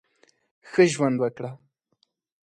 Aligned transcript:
ښه 0.69 0.83
ژوند 0.93 1.17
وکړه! 1.21 1.51